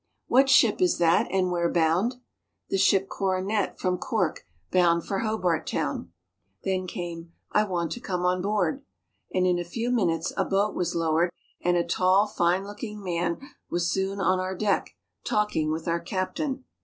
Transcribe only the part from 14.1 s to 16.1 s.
on our deck talking with our